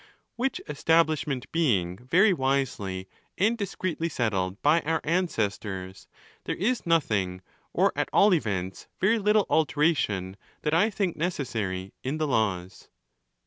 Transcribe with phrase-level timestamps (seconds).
[0.35, 3.07] Which establishment being very wisely
[3.37, 6.07] and discreetly settled by our ancestors,
[6.45, 12.17] there is nothing, or at all events very little alteration that 1 think 'necessary in
[12.17, 12.89] the laws.